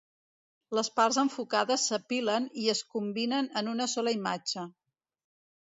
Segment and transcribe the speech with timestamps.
[0.77, 4.69] Les parts enfocades "s'apilen" i es combinen en una sola imatge.